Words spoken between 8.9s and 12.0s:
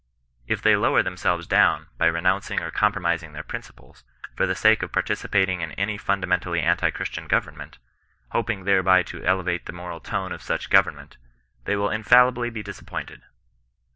to elevate the moral tone of such govern ment, they will